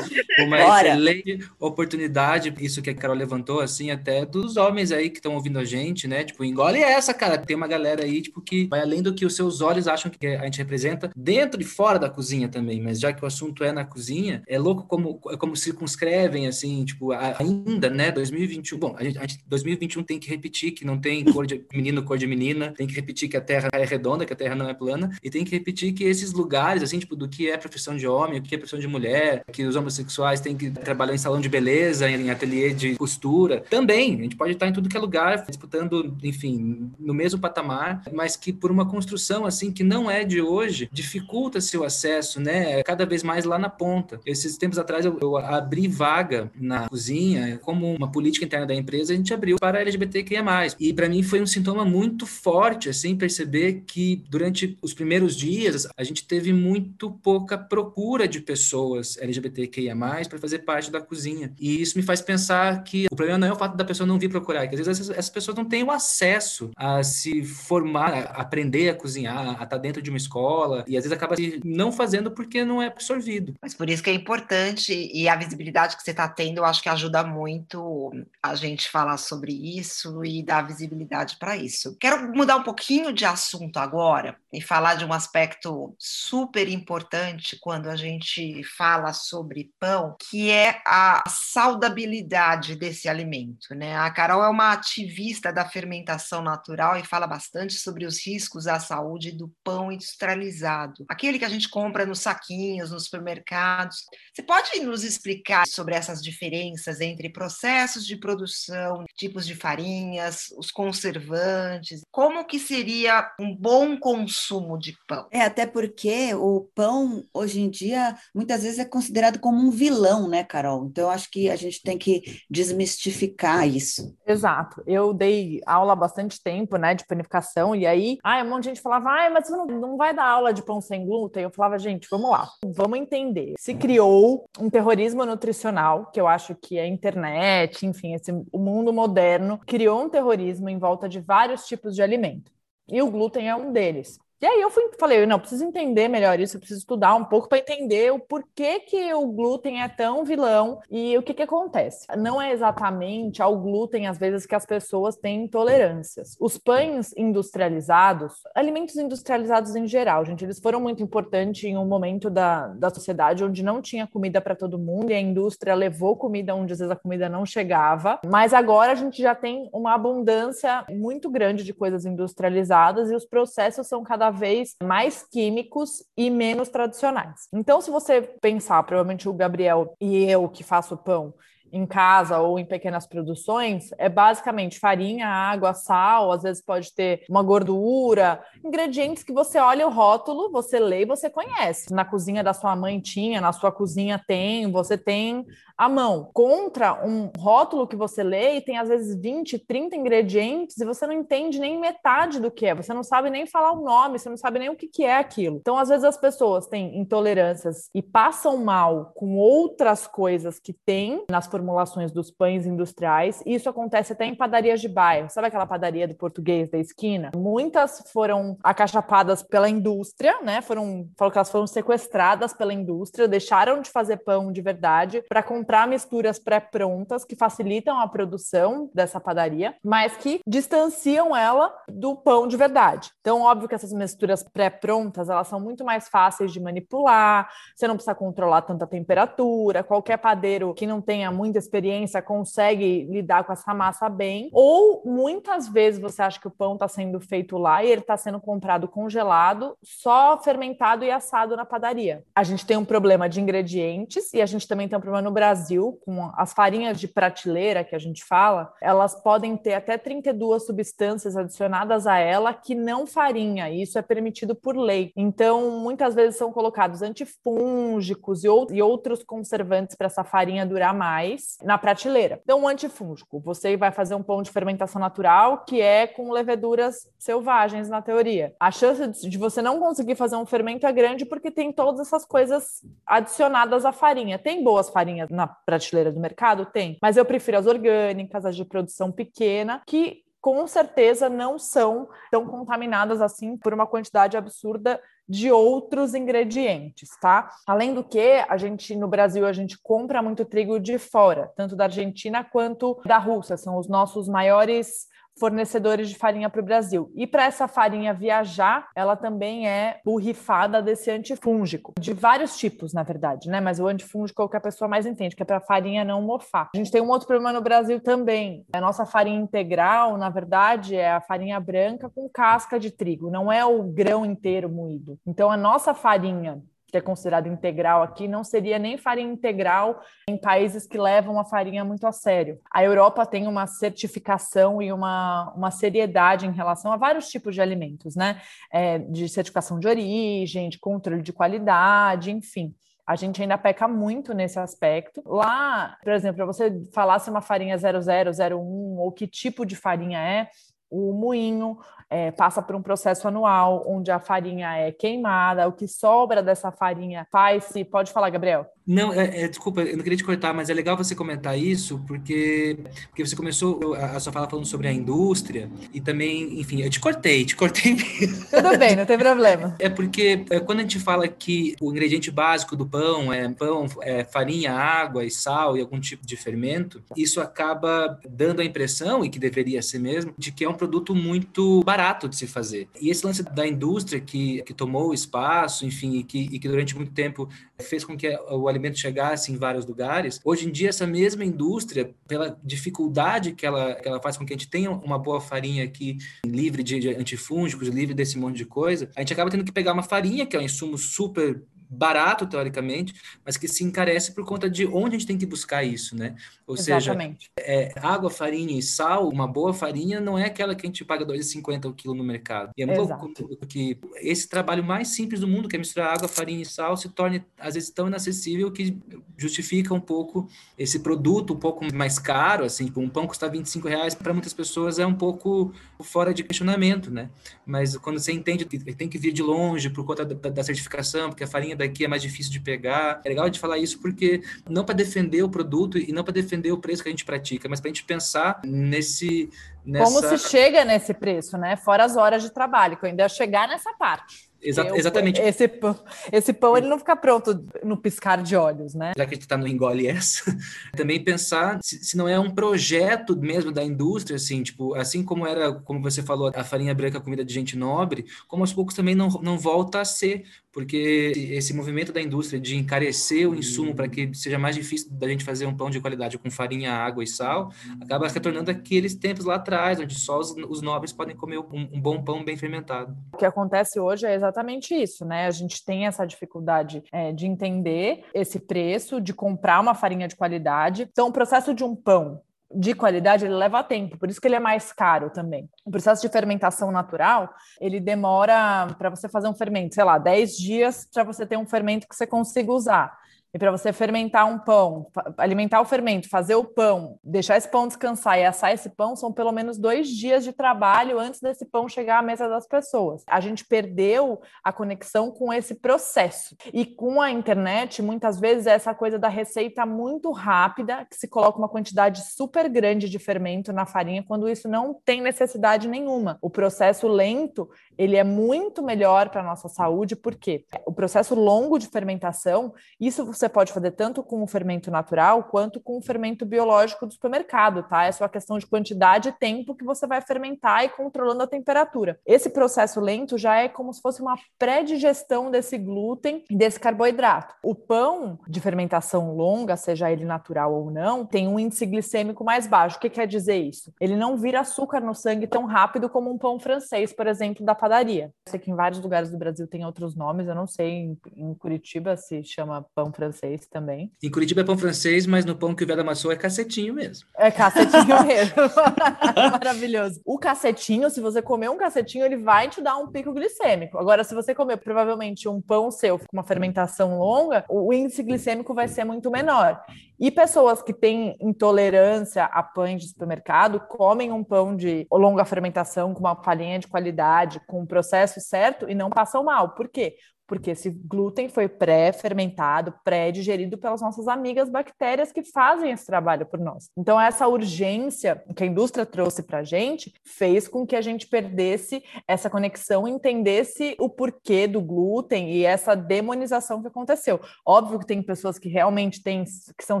[0.44, 5.18] uma, uma excelente oportunidade, isso que a Carol levantou, assim, até dos homens aí que
[5.18, 6.24] estão ouvindo a gente, né?
[6.24, 7.38] Tipo, engole essa, cara.
[7.38, 10.26] Tem uma galera aí, tipo, que vai além do que os seus olhos acham que
[10.26, 13.72] a gente representa, dentro e fora da cozinha também, mas já que o assunto é
[13.72, 18.10] na cozinha, é louco como, como circunscrevem, assim, tipo, ainda, né?
[18.10, 21.64] 2021, bom, a gente, a gente 2021 tem que repetir que não tem cor de
[21.72, 24.54] menino, cor de menina, tem que repetir que a Terra é redonda, que a Terra
[24.54, 27.56] não é plana, e tem que repetir que esses lugares, assim, tipo, do que é
[27.56, 29.03] profissão de homem, o que é profissão de mulher,
[29.52, 33.64] que os homossexuais têm que trabalhar em salão de beleza, em ateliê de costura.
[33.70, 38.02] Também, a gente pode estar em tudo que é lugar, disputando, enfim, no mesmo patamar,
[38.12, 42.82] mas que por uma construção, assim, que não é de hoje, dificulta seu acesso, né?
[42.82, 44.20] Cada vez mais lá na ponta.
[44.26, 49.12] Esses tempos atrás eu, eu abri vaga na cozinha, como uma política interna da empresa,
[49.12, 50.44] a gente abriu para LGBTQIA+.
[50.78, 55.86] E para mim foi um sintoma muito forte, assim, perceber que durante os primeiros dias
[55.96, 59.94] a gente teve muito pouca procura de pessoas LGBTQIA+,
[60.28, 61.52] para fazer parte da cozinha.
[61.58, 64.18] E isso me faz pensar que o problema não é o fato da pessoa não
[64.18, 68.12] vir procurar, que às vezes essas, essas pessoas não têm o acesso a se formar,
[68.12, 71.34] a aprender a cozinhar, a estar tá dentro de uma escola, e às vezes acaba
[71.64, 73.54] não fazendo porque não é absorvido.
[73.60, 76.82] Mas por isso que é importante, e a visibilidade que você está tendo, eu acho
[76.82, 81.96] que ajuda muito a gente falar sobre isso e dar visibilidade para isso.
[81.98, 87.88] Quero mudar um pouquinho de assunto agora e falar de um aspecto super importante quando
[87.88, 93.74] a gente fala sobre pão, que é a saudabilidade desse alimento.
[93.74, 93.96] Né?
[93.96, 98.78] A Carol é uma ativista da fermentação natural e fala bastante sobre os riscos à
[98.78, 104.04] saúde do pão industrializado, aquele que a gente compra nos saquinhos, nos supermercados.
[104.32, 110.70] Você pode nos explicar sobre essas diferenças entre processos de produção, tipos de farinhas, os
[110.70, 114.43] conservantes, como que seria um bom consumo
[114.78, 115.26] de pão?
[115.30, 120.28] É, até porque o pão, hoje em dia, muitas vezes é considerado como um vilão,
[120.28, 120.86] né, Carol?
[120.86, 124.14] Então, eu acho que a gente tem que desmistificar isso.
[124.26, 124.82] Exato.
[124.86, 128.68] Eu dei aula há bastante tempo, né, de panificação, e aí, ai, um monte de
[128.70, 131.42] gente falava, ai, mas você não, não vai dar aula de pão sem glúten?
[131.42, 133.54] Eu falava, gente, vamos lá, vamos entender.
[133.58, 138.92] Se criou um terrorismo nutricional, que eu acho que a internet, enfim, esse, o mundo
[138.92, 142.52] moderno, criou um terrorismo em volta de vários tipos de alimento.
[142.88, 144.18] E o glúten é um deles.
[144.40, 147.48] E aí eu fui, falei, não, preciso entender melhor isso, eu preciso estudar um pouco
[147.48, 152.06] para entender o porquê que o glúten é tão vilão e o que que acontece.
[152.18, 156.36] Não é exatamente ao glúten, às vezes, que as pessoas têm intolerâncias.
[156.38, 162.28] Os pães industrializados, alimentos industrializados em geral, gente, eles foram muito importantes em um momento
[162.28, 166.54] da, da sociedade onde não tinha comida para todo mundo e a indústria levou comida
[166.54, 168.20] onde às vezes a comida não chegava.
[168.26, 173.24] Mas agora a gente já tem uma abundância muito grande de coisas industrializadas e os
[173.24, 177.48] processos são cada vez mais químicos e menos tradicionais.
[177.52, 181.34] Então, se você pensar, provavelmente o Gabriel e eu que faço pão,
[181.74, 187.24] em casa ou em pequenas produções é basicamente farinha, água, sal, às vezes pode ter
[187.28, 191.92] uma gordura, ingredientes que você olha o rótulo, você lê e você conhece.
[191.92, 195.44] Na cozinha da sua mãe tinha, na sua cozinha tem, você tem
[195.76, 196.30] à mão.
[196.32, 201.06] Contra um rótulo que você lê e tem às vezes 20, 30 ingredientes e você
[201.06, 204.28] não entende nem metade do que é, você não sabe nem falar o nome, você
[204.28, 205.56] não sabe nem o que, que é aquilo.
[205.56, 211.24] Então, às vezes as pessoas têm intolerâncias e passam mal com outras coisas que tem
[211.28, 213.42] nas formulações dos pães industriais.
[213.46, 215.30] Isso acontece até em padarias de bairro.
[215.30, 217.30] Sabe aquela padaria do português da esquina?
[217.34, 220.60] Muitas foram acachapadas pela indústria, né?
[220.60, 225.42] Foram, falou que elas foram sequestradas pela indústria, deixaram de fazer pão de verdade para
[225.42, 232.46] comprar misturas pré-prontas que facilitam a produção dessa padaria, mas que distanciam ela do pão
[232.46, 233.10] de verdade.
[233.20, 237.94] Então, óbvio que essas misturas pré-prontas, elas são muito mais fáceis de manipular, você não
[237.94, 243.74] precisa controlar tanta temperatura, qualquer padeiro que não tenha muita experiência consegue lidar com essa
[243.74, 247.90] massa bem, ou muitas vezes você acha que o pão está sendo feito lá e
[247.90, 252.24] ele está sendo comprado congelado, só fermentado e assado na padaria.
[252.34, 255.34] A gente tem um problema de ingredientes e a gente também tem um problema no
[255.34, 260.64] Brasil com as farinhas de prateleira que a gente fala, elas podem ter até 32
[260.64, 265.12] substâncias adicionadas a ela que não farinha, e isso é permitido por lei.
[265.14, 271.78] Então, muitas vezes são colocados antifúngicos e outros conservantes para essa farinha durar mais na
[271.78, 272.40] prateleira.
[272.42, 277.08] Então, um antifúngico, você vai fazer um pão de fermentação natural que é com leveduras
[277.18, 278.54] selvagens, na teoria.
[278.58, 282.24] A chance de você não conseguir fazer um fermento é grande porque tem todas essas
[282.24, 284.38] coisas adicionadas à farinha.
[284.38, 286.66] Tem boas farinhas na prateleira do mercado?
[286.66, 286.98] Tem.
[287.00, 292.46] Mas eu prefiro as orgânicas, as de produção pequena, que com certeza não são tão
[292.46, 297.50] contaminadas assim por uma quantidade absurda de outros ingredientes, tá?
[297.66, 301.74] Além do que, a gente no Brasil a gente compra muito trigo de fora, tanto
[301.74, 305.06] da Argentina quanto da Rússia, são os nossos maiores
[305.38, 307.10] fornecedores de farinha para o Brasil.
[307.14, 313.02] E para essa farinha viajar, ela também é borrifada desse antifúngico, de vários tipos, na
[313.02, 313.60] verdade, né?
[313.60, 316.04] Mas o antifúngico é o que a pessoa mais entende, que é para a farinha
[316.04, 316.70] não mofar.
[316.74, 318.64] A gente tem um outro problema no Brasil também.
[318.72, 323.50] A nossa farinha integral, na verdade, é a farinha branca com casca de trigo, não
[323.50, 325.18] é o grão inteiro moído.
[325.26, 326.62] Então, a nossa farinha
[326.94, 331.44] que é considerado integral aqui, não seria nem farinha integral em países que levam a
[331.44, 332.60] farinha muito a sério.
[332.72, 337.60] A Europa tem uma certificação e uma, uma seriedade em relação a vários tipos de
[337.60, 338.40] alimentos, né?
[338.72, 342.72] É, de certificação de origem, de controle de qualidade, enfim.
[343.04, 345.20] A gente ainda peca muito nesse aspecto.
[345.26, 350.20] Lá, por exemplo, para você falar se uma farinha 0001 ou que tipo de farinha
[350.20, 350.48] é,
[350.88, 351.76] o moinho
[352.14, 356.70] é, passa por um processo anual onde a farinha é queimada, o que sobra dessa
[356.70, 357.84] farinha faz-se.
[357.84, 358.66] Pode falar, Gabriel.
[358.86, 362.04] Não, é, é, desculpa, eu não queria te cortar, mas é legal você comentar isso,
[362.06, 366.82] porque, porque você começou a, a sua fala falando sobre a indústria e também, enfim,
[366.82, 368.46] eu te cortei, te cortei mesmo.
[368.52, 369.74] Tudo bem, não tem problema.
[369.80, 373.86] É porque é, quando a gente fala que o ingrediente básico do pão é pão,
[374.02, 379.24] é farinha, água e sal e algum tipo de fermento, isso acaba dando a impressão,
[379.24, 382.88] e que deveria ser mesmo, de que é um produto muito barato de se fazer.
[383.00, 386.68] E esse lance da indústria que, que tomou o espaço, enfim, e que, e que
[386.68, 387.48] durante muito tempo
[387.80, 390.40] fez com que o alimento chegasse em vários lugares.
[390.44, 394.52] Hoje em dia, essa mesma indústria, pela dificuldade que ela, que ela faz com que
[394.52, 398.64] a gente tenha uma boa farinha aqui, livre de, de antifúngicos, livre desse monte de
[398.64, 402.46] coisa, a gente acaba tendo que pegar uma farinha, que é um insumo super barato,
[402.46, 406.16] teoricamente, mas que se encarece por conta de onde a gente tem que buscar isso,
[406.16, 406.34] né?
[406.66, 407.50] Ou Exatamente.
[407.58, 411.04] seja, é, água, farinha e sal, uma boa farinha não é aquela que a gente
[411.04, 412.70] paga R$ 2,50 o quilo no mercado.
[412.76, 416.28] E é muito louco que esse trabalho mais simples do mundo, que é misturar água,
[416.28, 418.98] farinha e sal, se torne, às vezes, tão inacessível que
[419.36, 423.88] justifica um pouco esse produto um pouco mais caro, assim, tipo, um pão custa 25
[423.88, 427.30] reais, para muitas pessoas é um pouco fora de questionamento, né?
[427.66, 431.28] Mas quando você entende que tem que vir de longe por conta da, da certificação,
[431.28, 433.20] porque a farinha daqui é mais difícil de pegar.
[433.24, 436.72] É legal de falar isso porque não para defender o produto e não para defender
[436.72, 439.50] o preço que a gente pratica, mas para a gente pensar nesse
[439.84, 440.04] nessa...
[440.04, 441.76] como se chega nesse preço, né?
[441.76, 444.52] Fora as horas de trabalho, que eu ainda ia chegar nessa parte.
[444.64, 445.40] Exa eu, exatamente.
[445.40, 445.94] Esse pão,
[446.32, 449.12] esse pão ele não fica pronto no piscar de olhos, né?
[449.16, 450.56] Já que a gente está no engole essa,
[450.96, 455.46] também pensar se, se, não é um projeto mesmo da indústria, assim, tipo, assim como
[455.46, 459.14] era, como você falou, a farinha branca comida de gente nobre, como aos poucos também
[459.14, 464.08] não, não volta a ser, porque esse movimento da indústria de encarecer o insumo para
[464.08, 467.26] que seja mais difícil da gente fazer um pão de qualidade com farinha, água e
[467.26, 467.70] sal,
[468.02, 472.00] acaba retornando aqueles tempos lá atrás, onde só os, os nobres podem comer um, um,
[472.00, 473.16] bom pão bem fermentado.
[473.32, 475.46] O que acontece hoje é exatamente isso, né?
[475.46, 480.34] A gente tem essa dificuldade é, de entender esse preço, de comprar uma farinha de
[480.34, 481.08] qualidade.
[481.10, 484.56] Então, o processo de um pão de qualidade, ele leva tempo, por isso que ele
[484.56, 485.68] é mais caro também.
[485.84, 490.56] O processo de fermentação natural, ele demora para você fazer um fermento, sei lá, 10
[490.56, 493.23] dias para você ter um fermento que você consiga usar.
[493.54, 495.06] E para você fermentar um pão,
[495.38, 499.32] alimentar o fermento, fazer o pão, deixar esse pão descansar e assar esse pão, são
[499.32, 503.22] pelo menos dois dias de trabalho antes desse pão chegar à mesa das pessoas.
[503.28, 506.56] A gente perdeu a conexão com esse processo.
[506.72, 511.28] E com a internet, muitas vezes, é essa coisa da receita muito rápida, que se
[511.28, 516.38] coloca uma quantidade super grande de fermento na farinha, quando isso não tem necessidade nenhuma.
[516.42, 521.78] O processo lento, ele é muito melhor para a nossa saúde, porque o processo longo
[521.78, 526.02] de fermentação, isso você você pode fazer tanto com o fermento natural quanto com o
[526.02, 528.04] fermento biológico do supermercado, tá?
[528.04, 532.18] É só questão de quantidade e tempo que você vai fermentar e controlando a temperatura.
[532.24, 537.54] Esse processo lento já é como se fosse uma pré-digestão desse glúten e desse carboidrato.
[537.62, 542.66] O pão de fermentação longa, seja ele natural ou não, tem um índice glicêmico mais
[542.66, 542.96] baixo.
[542.96, 543.92] O que quer dizer isso?
[544.00, 547.74] Ele não vira açúcar no sangue tão rápido como um pão francês, por exemplo, da
[547.74, 548.32] padaria.
[548.46, 551.54] Eu sei que em vários lugares do Brasil tem outros nomes, eu não sei em
[551.54, 554.12] Curitiba se chama pão francês francês também.
[554.22, 557.26] Em Curitiba é pão francês, mas no pão que o Veda amassou é cacetinho mesmo.
[557.36, 558.54] É cacetinho mesmo.
[559.52, 560.20] Maravilhoso.
[560.24, 563.98] O cacetinho, se você comer um cacetinho, ele vai te dar um pico glicêmico.
[563.98, 568.72] Agora, se você comer provavelmente um pão seu com uma fermentação longa, o índice glicêmico
[568.72, 569.80] vai ser muito menor.
[570.18, 576.14] E pessoas que têm intolerância a pães de supermercado comem um pão de longa fermentação
[576.14, 579.70] com uma farinha de qualidade, com o processo certo e não passam mal.
[579.70, 580.14] Por quê?
[580.46, 586.58] Porque esse glúten foi pré-fermentado, pré-digerido pelas nossas amigas bactérias que fazem esse trabalho por
[586.58, 586.90] nós.
[586.96, 591.26] Então, essa urgência que a indústria trouxe para a gente fez com que a gente
[591.26, 597.40] perdesse essa conexão, entendesse o porquê do glúten e essa demonização que aconteceu.
[597.66, 600.00] Óbvio que tem pessoas que realmente têm, que são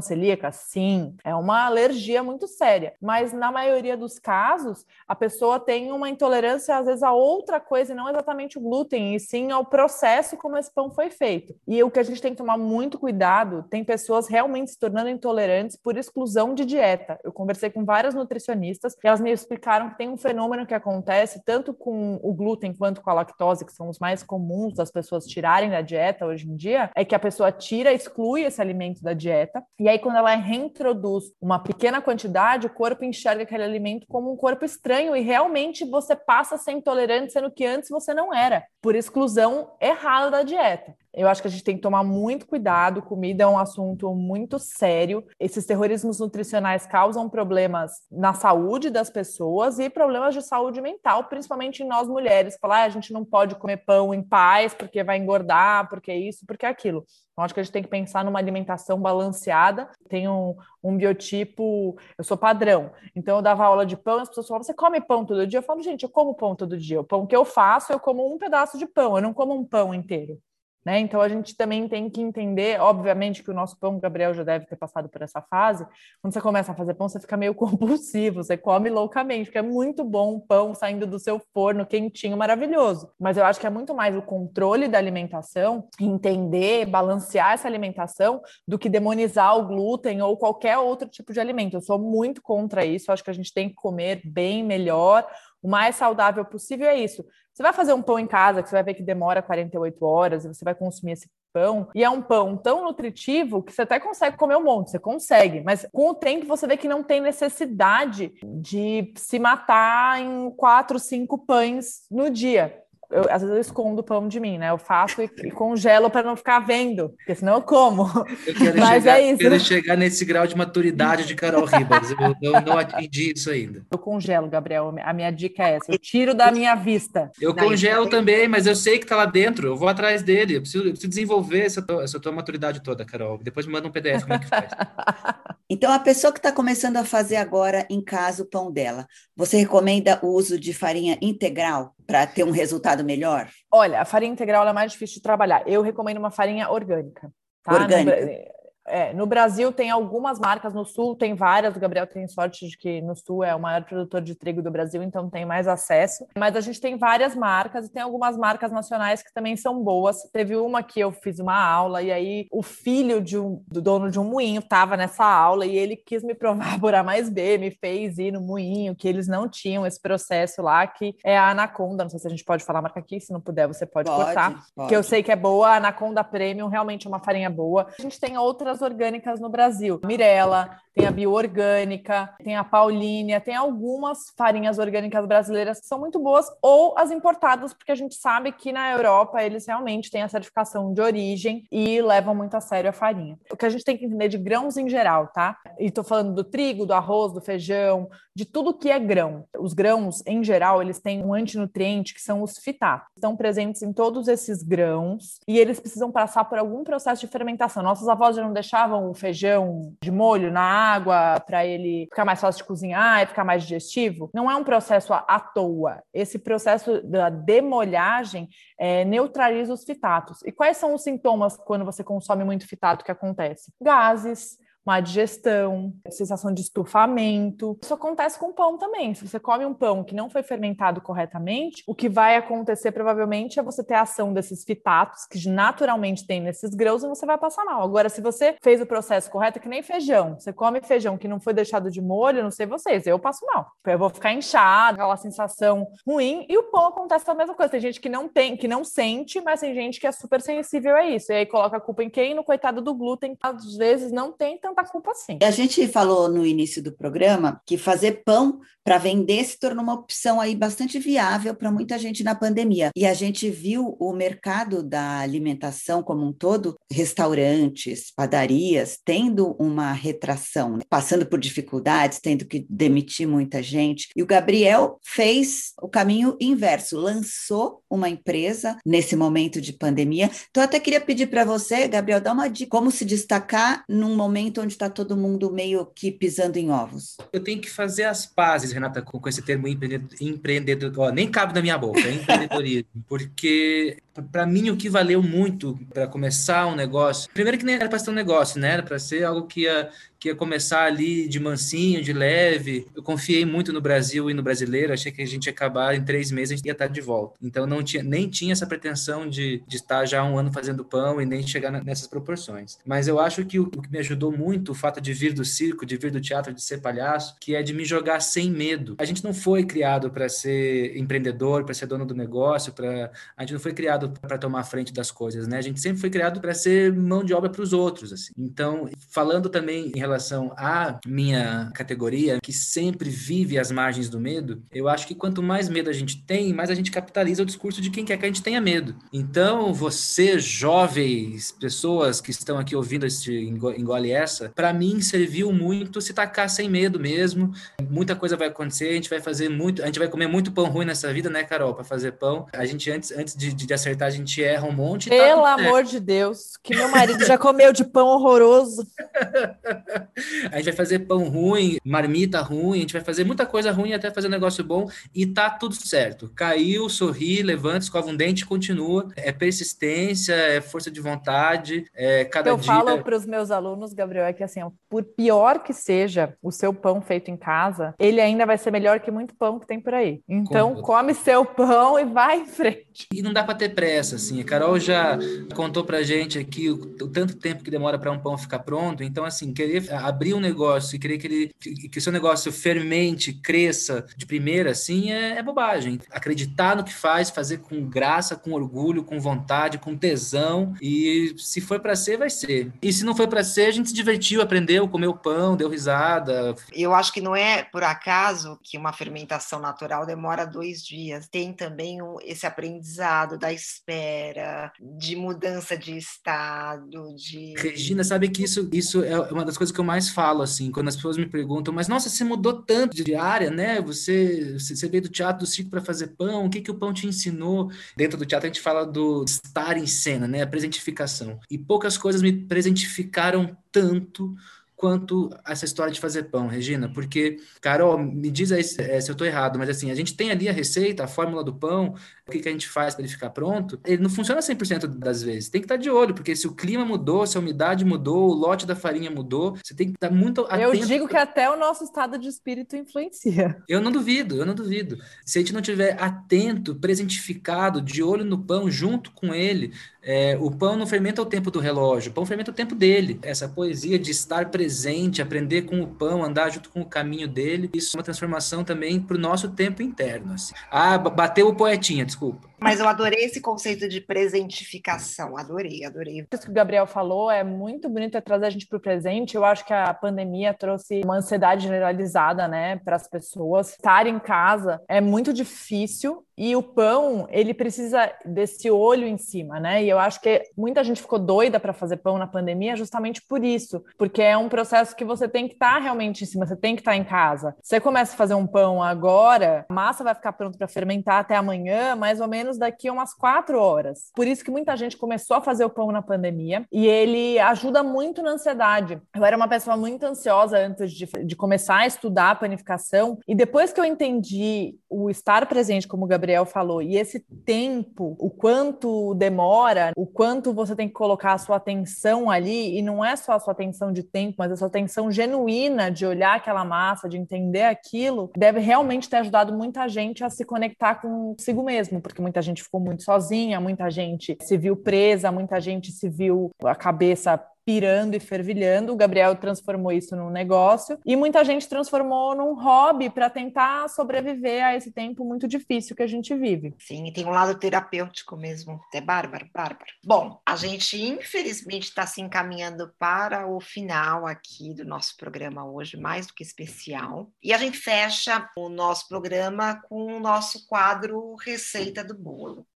[0.00, 5.90] celíacas, sim, é uma alergia muito séria, mas na maioria dos casos, a pessoa tem
[5.92, 9.64] uma intolerância, às vezes, a outra coisa, e não exatamente o glúten, e sim ao
[9.64, 11.54] processo como esse pão foi feito.
[11.66, 15.08] E o que a gente tem que tomar muito cuidado, tem pessoas realmente se tornando
[15.08, 17.18] intolerantes por exclusão de dieta.
[17.24, 21.42] Eu conversei com várias nutricionistas e elas me explicaram que tem um fenômeno que acontece
[21.44, 25.26] tanto com o glúten quanto com a lactose, que são os mais comuns das pessoas
[25.26, 29.12] tirarem da dieta hoje em dia, é que a pessoa tira, exclui esse alimento da
[29.12, 34.32] dieta, e aí quando ela reintroduz uma pequena quantidade, o corpo enxerga aquele alimento como
[34.32, 38.34] um corpo estranho e realmente você passa a ser intolerante, sendo que antes você não
[38.34, 40.94] era, por exclusão errada da dieta.
[41.16, 43.00] Eu acho que a gente tem que tomar muito cuidado.
[43.00, 45.24] Comida é um assunto muito sério.
[45.38, 51.84] Esses terrorismos nutricionais causam problemas na saúde das pessoas e problemas de saúde mental, principalmente
[51.84, 52.58] em nós mulheres.
[52.60, 56.44] Falar, ah, a gente não pode comer pão em paz porque vai engordar, porque isso,
[56.46, 57.04] porque aquilo.
[57.32, 59.88] Então, acho que a gente tem que pensar numa alimentação balanceada.
[60.08, 62.90] Tem um, um biotipo, eu sou padrão.
[63.14, 65.58] Então, eu dava aula de pão, as pessoas falavam, você come pão todo dia?
[65.58, 67.00] Eu falo, gente, eu como pão todo dia.
[67.00, 69.64] O pão que eu faço, eu como um pedaço de pão, eu não como um
[69.64, 70.40] pão inteiro.
[70.84, 70.98] Né?
[70.98, 74.66] Então a gente também tem que entender, obviamente, que o nosso pão, Gabriel já deve
[74.66, 75.86] ter passado por essa fase.
[76.20, 79.62] Quando você começa a fazer pão, você fica meio compulsivo, você come loucamente, porque é
[79.62, 83.10] muito bom o pão saindo do seu forno, quentinho, maravilhoso.
[83.18, 88.42] Mas eu acho que é muito mais o controle da alimentação, entender, balancear essa alimentação,
[88.68, 91.74] do que demonizar o glúten ou qualquer outro tipo de alimento.
[91.74, 95.26] Eu sou muito contra isso, eu acho que a gente tem que comer bem melhor
[95.64, 97.24] o mais saudável possível é isso.
[97.50, 100.44] Você vai fazer um pão em casa, que você vai ver que demora 48 horas,
[100.44, 103.98] e você vai consumir esse pão, e é um pão tão nutritivo que você até
[103.98, 107.20] consegue comer um monte, você consegue, mas com o tempo você vê que não tem
[107.20, 112.83] necessidade de se matar em quatro, cinco pães no dia
[113.14, 114.70] eu, às vezes eu escondo o pão de mim, né?
[114.70, 118.04] Eu faço e, e congelo para não ficar vendo, porque senão eu como.
[118.44, 119.38] Eu quero Mas chegar, é isso.
[119.38, 122.10] quero chegar nesse grau de maturidade de Carol Ribas.
[122.10, 123.86] Eu, eu, não atingi isso ainda.
[123.90, 124.92] Eu congelo, Gabriel.
[125.02, 125.92] A minha dica é essa.
[125.92, 127.30] Eu tiro da minha vista.
[127.40, 129.68] Eu não, congelo também, mas eu sei que está lá dentro.
[129.68, 130.56] Eu vou atrás dele.
[130.56, 133.38] Eu preciso, eu preciso desenvolver essa tua, essa tua maturidade toda, Carol.
[133.38, 134.70] Depois me manda um PDF como é que faz.
[135.68, 139.56] Então, a pessoa que está começando a fazer agora em casa o pão dela, você
[139.56, 143.48] recomenda o uso de farinha integral para ter um resultado melhor?
[143.70, 145.62] Olha, a farinha integral é mais difícil de trabalhar.
[145.68, 147.30] Eu recomendo uma farinha orgânica.
[147.62, 147.74] Tá?
[147.74, 148.53] Orgânica.
[148.86, 151.74] É, no Brasil tem algumas marcas, no Sul tem várias.
[151.76, 154.70] O Gabriel tem sorte de que no Sul é o maior produtor de trigo do
[154.70, 156.26] Brasil, então tem mais acesso.
[156.36, 160.22] Mas a gente tem várias marcas e tem algumas marcas nacionais que também são boas.
[160.32, 164.10] Teve uma que eu fiz uma aula e aí o filho de um, do dono
[164.10, 167.58] de um moinho estava nessa aula e ele quis me provar por A mais B,
[167.58, 171.50] me fez ir no moinho, que eles não tinham esse processo lá, que é a
[171.50, 172.04] Anaconda.
[172.04, 174.10] Não sei se a gente pode falar a marca aqui, se não puder, você pode,
[174.10, 174.62] pode cortar.
[174.74, 174.88] Pode.
[174.88, 177.86] Que eu sei que é boa, a Anaconda Premium realmente é uma farinha boa.
[177.98, 180.00] A gente tem outras orgânicas no Brasil.
[180.04, 186.20] Mirella, tem a bioorgânica, tem a Paulínia, tem algumas farinhas orgânicas brasileiras que são muito
[186.20, 190.28] boas, ou as importadas, porque a gente sabe que na Europa eles realmente têm a
[190.28, 193.36] certificação de origem e levam muito a sério a farinha.
[193.50, 195.58] O que a gente tem que entender de grãos em geral, tá?
[195.78, 199.44] E tô falando do trigo, do arroz, do feijão, de tudo que é grão.
[199.58, 203.08] Os grãos, em geral, eles têm um antinutriente que são os fitatos.
[203.14, 207.82] Estão presentes em todos esses grãos e eles precisam passar por algum processo de fermentação.
[207.82, 212.40] Nossas avós já não deixavam o feijão de molho na água para ele ficar mais
[212.40, 216.02] fácil de cozinhar e ficar mais digestivo, não é um processo à toa.
[216.12, 218.48] Esse processo da demolhagem
[218.78, 220.40] é, neutraliza os fitatos.
[220.44, 223.70] E quais são os sintomas quando você consome muito fitato que acontece?
[223.80, 227.78] Gases, má digestão, sensação de estufamento.
[227.82, 229.14] Isso acontece com pão também.
[229.14, 233.58] Se você come um pão que não foi fermentado corretamente, o que vai acontecer provavelmente
[233.58, 237.38] é você ter a ação desses fitatos que naturalmente tem nesses grãos e você vai
[237.38, 237.82] passar mal.
[237.82, 240.38] Agora, se você fez o processo correto, é que nem feijão.
[240.38, 243.72] Você come feijão que não foi deixado de molho, não sei vocês, eu passo mal.
[243.86, 247.70] Eu vou ficar inchado, aquela sensação ruim, e o pão acontece a mesma coisa.
[247.70, 250.94] Tem gente que não tem, que não sente, mas tem gente que é super sensível
[250.94, 251.32] a isso.
[251.32, 252.34] E aí coloca a culpa em quem?
[252.34, 255.38] No coitado do glúten, às vezes não tem tanto apontar culpa sim.
[255.42, 259.94] A gente falou no início do programa que fazer pão para vender se tornou uma
[259.94, 262.90] opção aí bastante viável para muita gente na pandemia.
[262.94, 269.92] E a gente viu o mercado da alimentação como um todo, restaurantes, padarias, tendo uma
[269.92, 270.82] retração, né?
[270.88, 274.08] passando por dificuldades, tendo que demitir muita gente.
[274.14, 280.30] E o Gabriel fez o caminho inverso, lançou uma empresa nesse momento de pandemia.
[280.50, 284.14] Então, eu até queria pedir para você, Gabriel, dar uma dica como se destacar num
[284.14, 287.16] momento onde está todo mundo meio que pisando em ovos.
[287.32, 291.62] Eu tenho que fazer as pazes Renata, com, esse termo empreendedor, ó, nem cabe na
[291.62, 297.30] minha boca, é empreendedorismo, porque para mim o que valeu muito para começar um negócio,
[297.32, 298.72] primeiro que nem era para ser um negócio, né?
[298.72, 299.90] Era para ser algo que ia
[300.24, 302.86] que ia começar ali de mansinho, de leve.
[302.96, 306.02] Eu confiei muito no Brasil e no brasileiro, achei que a gente ia acabar em
[306.02, 307.34] três meses, a gente ia estar de volta.
[307.42, 311.20] Então não tinha, nem tinha essa pretensão de, de estar já um ano fazendo pão
[311.20, 312.78] e nem chegar nessas proporções.
[312.86, 315.44] Mas eu acho que o, o, que me ajudou muito, o fato de vir do
[315.44, 318.94] circo, de vir do teatro, de ser palhaço, que é de me jogar sem medo.
[318.98, 323.42] A gente não foi criado para ser empreendedor, para ser dono do negócio, para a
[323.42, 325.58] gente não foi criado para tomar frente das coisas, né?
[325.58, 328.32] A gente sempre foi criado para ser mão de obra para os outros, assim.
[328.38, 334.62] Então, falando também em relação à minha categoria, que sempre vive às margens do medo,
[334.72, 337.80] eu acho que quanto mais medo a gente tem, mais a gente capitaliza o discurso
[337.80, 338.94] de quem quer que a gente tenha medo.
[339.12, 346.00] Então, você, jovens, pessoas que estão aqui ouvindo este engole essa, para mim serviu muito
[346.00, 347.52] se tacar sem medo mesmo.
[347.88, 350.66] Muita coisa vai acontecer, a gente vai fazer muito, a gente vai comer muito pão
[350.66, 352.46] ruim nessa vida, né, Carol, para fazer pão.
[352.52, 355.10] A gente antes, antes de, de acertar, a gente erra um monte.
[355.10, 358.86] Tá Pelo tá amor de Deus, que meu marido já comeu de pão horroroso.
[360.50, 363.92] a gente vai fazer pão ruim, marmita ruim, a gente vai fazer muita coisa ruim
[363.92, 366.30] até fazer um negócio bom e tá tudo certo.
[366.34, 369.08] Caiu, sorri, levanta, escova um dente continua.
[369.16, 372.72] É persistência, é força de vontade, é cada Eu dia...
[372.72, 376.50] Eu falo para os meus alunos, Gabriel, é que assim, por pior que seja o
[376.50, 379.80] seu pão feito em casa, ele ainda vai ser melhor que muito pão que tem
[379.80, 380.20] por aí.
[380.28, 383.06] Então, come seu pão e vai em frente.
[383.12, 384.40] E não dá para ter pressa, assim.
[384.40, 385.18] A Carol já
[385.54, 389.02] contou pra gente aqui o, o tanto tempo que demora para um pão ficar pronto.
[389.02, 391.54] Então, assim, querer abrir um negócio e querer que ele
[391.88, 396.00] que o seu negócio fermente, cresça de primeira, assim, é, é bobagem.
[396.10, 400.74] Acreditar no que faz, fazer com graça, com orgulho, com vontade, com tesão.
[400.80, 402.72] E se for para ser, vai ser.
[402.82, 406.54] E se não foi para ser, a gente se divertiu, aprendeu, comeu pão, deu risada.
[406.72, 411.28] Eu acho que não é por acaso que uma fermentação natural demora dois dias.
[411.28, 417.54] Tem também esse aprendizado da espera, de mudança de estado, de.
[417.56, 420.88] Regina, sabe que isso, isso é uma das coisas que eu mais falo, assim, quando
[420.88, 423.80] as pessoas me perguntam, mas nossa, você mudou tanto de área, né?
[423.80, 426.92] Você, você veio do teatro do circo para fazer pão, o que, que o pão
[426.92, 427.70] te ensinou?
[427.96, 430.42] Dentro do teatro a gente fala do estar em cena, né?
[430.42, 431.40] A presentificação.
[431.50, 434.34] E poucas coisas me presentificaram tanto
[434.76, 439.12] quanto essa história de fazer pão, Regina, porque, Carol, me diz aí se, se eu
[439.12, 441.94] estou errado, mas assim, a gente tem ali a receita, a fórmula do pão,
[442.26, 445.22] o que, que a gente faz para ele ficar pronto, ele não funciona 100% das
[445.22, 445.50] vezes.
[445.50, 448.30] Tem que estar tá de olho, porque se o clima mudou, se a umidade mudou,
[448.30, 450.62] o lote da farinha mudou, você tem que estar tá muito atento.
[450.62, 453.62] Eu digo que até o nosso estado de espírito influencia.
[453.68, 454.98] Eu não duvido, eu não duvido.
[455.24, 459.72] Se a gente não tiver atento, presentificado, de olho no pão, junto com ele,
[460.06, 463.18] é, o pão não fermenta o tempo do relógio, o pão fermenta o tempo dele.
[463.22, 467.70] Essa poesia de estar presente, aprender com o pão, andar junto com o caminho dele,
[467.72, 470.34] isso é uma transformação também para o nosso tempo interno.
[470.34, 470.54] Assim.
[470.70, 472.48] Ah, bateu o poetinha, desculpa.
[472.60, 476.26] Mas eu adorei esse conceito de presentificação, adorei, adorei.
[476.32, 479.34] Isso que o Gabriel falou é muito bonito, é trazer a gente para o presente.
[479.34, 483.70] Eu acho que a pandemia trouxe uma ansiedade generalizada, né, para as pessoas.
[483.70, 489.60] Estar em casa é muito difícil e o pão, ele precisa desse olho em cima,
[489.60, 489.82] né?
[489.82, 493.44] E eu acho que muita gente ficou doida para fazer pão na pandemia justamente por
[493.44, 496.56] isso, porque é um processo que você tem que estar tá realmente em cima, você
[496.56, 497.54] tem que estar tá em casa.
[497.62, 501.36] Você começa a fazer um pão agora, a massa vai ficar pronta para fermentar até
[501.36, 504.10] amanhã, mais ou menos daqui a umas quatro horas.
[504.14, 507.82] Por isso que muita gente começou a fazer o pão na pandemia e ele ajuda
[507.82, 509.00] muito na ansiedade.
[509.14, 513.72] Eu era uma pessoa muito ansiosa antes de, de começar a estudar panificação e depois
[513.72, 519.92] que eu entendi o estar presente, como Gabriel falou, e esse tempo, o quanto demora,
[519.96, 523.38] o quanto você tem que colocar a sua atenção ali, e não é só a
[523.38, 527.62] sua atenção de tempo, mas a sua atenção genuína de olhar aquela massa, de entender
[527.62, 532.62] aquilo, deve realmente ter ajudado muita gente a se conectar consigo mesmo, porque muita gente
[532.62, 538.14] ficou muito sozinha, muita gente se viu presa, muita gente se viu a cabeça pirando
[538.14, 538.92] e fervilhando.
[538.92, 544.64] O Gabriel transformou isso num negócio e muita gente transformou num hobby para tentar sobreviver
[544.64, 546.74] a esse tempo muito difícil que a gente vive.
[546.78, 548.80] Sim, e tem um lado terapêutico mesmo.
[548.92, 549.92] É bárbaro, bárbaro.
[550.04, 555.96] Bom, a gente infelizmente está se encaminhando para o final aqui do nosso programa hoje,
[555.96, 557.30] mais do que especial.
[557.42, 562.66] E a gente fecha o nosso programa com o nosso quadro Receita do Bolo.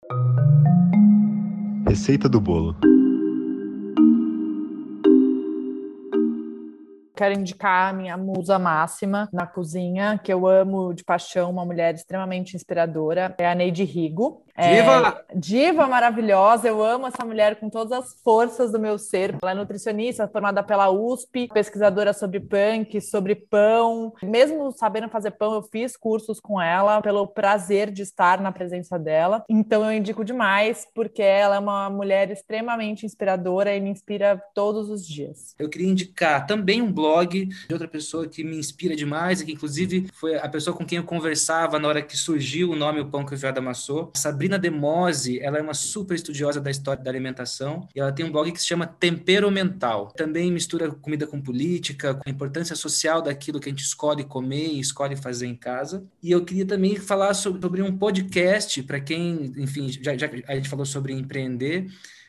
[1.87, 2.77] Receita do Bolo.
[7.19, 11.93] Quero indicar a minha musa máxima na cozinha, que eu amo de paixão, uma mulher
[11.93, 14.45] extremamente inspiradora, é a Neide Rigo.
[14.59, 15.25] Diva!
[15.29, 19.37] É, diva maravilhosa, eu amo essa mulher com todas as forças do meu ser.
[19.41, 24.13] Ela é nutricionista, formada pela USP, pesquisadora sobre punk, sobre pão.
[24.21, 28.99] Mesmo sabendo fazer pão, eu fiz cursos com ela pelo prazer de estar na presença
[28.99, 29.45] dela.
[29.49, 34.91] Então eu indico demais, porque ela é uma mulher extremamente inspiradora e me inspira todos
[34.91, 35.55] os dias.
[35.57, 39.53] Eu queria indicar também um blog de outra pessoa que me inspira demais e que
[39.53, 43.07] inclusive foi a pessoa com quem eu conversava na hora que surgiu o nome O
[43.07, 44.11] Pão que o Viado Amassou.
[44.17, 48.25] Sabrina Sabrina Demose, ela é uma super estudiosa da história da alimentação e ela tem
[48.25, 50.11] um blog que se chama Tempero Mental.
[50.17, 54.69] Também mistura comida com política, com a importância social daquilo que a gente escolhe comer
[54.69, 56.03] e escolhe fazer em casa.
[56.23, 60.69] E eu queria também falar sobre, um podcast para quem, enfim, já, já a gente
[60.69, 61.87] falou sobre empreender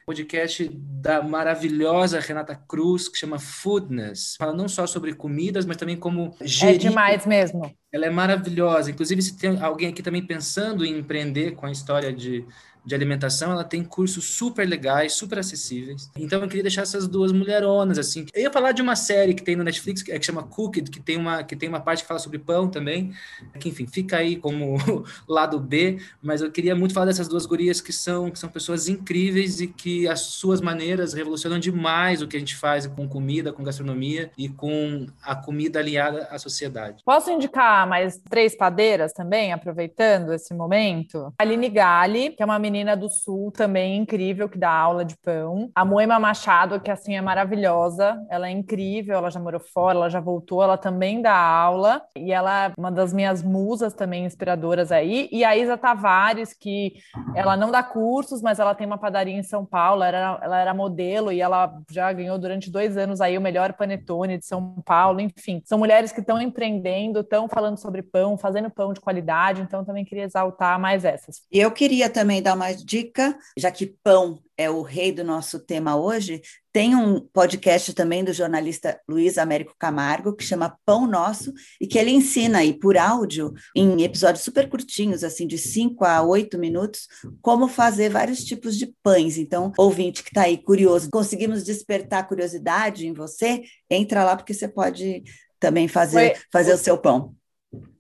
[0.10, 4.38] podcast da maravilhosa Renata Cruz, que chama Foodness.
[4.40, 6.76] Fala não só sobre comidas, mas também como gerir.
[6.78, 7.72] É demais mesmo.
[7.92, 8.90] Ela é maravilhosa.
[8.90, 12.44] Inclusive, se tem alguém aqui também pensando em empreender com a história de
[12.86, 16.10] de alimentação, ela tem cursos super legais, super acessíveis.
[16.18, 18.26] Então eu queria deixar essas duas mulheronas assim.
[18.34, 20.90] Eu ia falar de uma série que tem no Netflix que, é, que chama Cooked,
[20.90, 23.14] que tem uma que tem uma parte que fala sobre pão também,
[23.60, 24.78] que enfim, fica aí como
[25.28, 28.88] lado B, mas eu queria muito falar dessas duas gurias que são que são pessoas
[28.88, 33.54] incríveis e que as suas maneiras revolucionam demais o que a gente faz com comida,
[33.54, 37.04] com gastronomia e com a comida aliada à sociedade.
[37.06, 41.34] Posso indicar mais três padeiras também, aproveitando esse momento?
[41.38, 45.70] Aline Gali, que é uma menina do Sul também incrível, que dá aula de pão.
[45.76, 50.10] A Moema Machado, que assim é maravilhosa, ela é incrível, ela já morou fora, ela
[50.10, 52.02] já voltou, ela também dá aula.
[52.16, 55.30] E ela é uma das minhas musas também inspiradoras aí.
[55.32, 56.94] E a Isa Tavares, que
[57.36, 60.60] ela não dá cursos, mas ela tem uma padaria em São Paulo, ela era, ela
[60.60, 64.82] era modelo e ela já ganhou durante dois anos aí o melhor panetone de São
[64.86, 65.20] Paulo.
[65.20, 69.86] Enfim, são mulheres que estão empreendendo, estão falando sobre pão, fazendo pão de qualidade, então
[69.86, 71.42] também queria exaltar mais essas.
[71.52, 75.96] Eu queria também dar uma dica, já que pão é o rei do nosso tema
[75.96, 76.42] hoje,
[76.74, 81.98] tem um podcast também do jornalista Luiz Américo Camargo, que chama Pão Nosso, e que
[81.98, 87.08] ele ensina aí por áudio, em episódios super curtinhos, assim, de 5 a 8 minutos,
[87.42, 89.38] como fazer vários tipos de pães.
[89.38, 94.68] Então, ouvinte que está aí curioso, conseguimos despertar curiosidade em você, entra lá, porque você
[94.68, 95.24] pode
[95.58, 97.34] também fazer, fazer o seu pão.